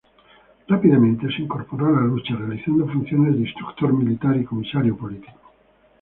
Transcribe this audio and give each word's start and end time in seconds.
Rápidamente 0.67 1.27
se 1.31 1.43
incorporó 1.43 1.85
a 1.85 1.91
la 1.91 2.01
lucha, 2.07 2.35
realizando 2.35 2.87
funciones 2.87 3.35
de 3.35 3.41
instructor 3.41 3.93
militar 3.93 4.35
y 4.35 4.45
comisario 4.45 4.97
político. 4.97 5.39